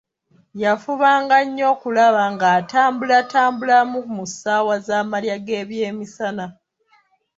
[0.63, 6.45] Yafubanga nnyo okulaba ng'atambulatambulamu mu ssaawa za malya g'ebyemisana.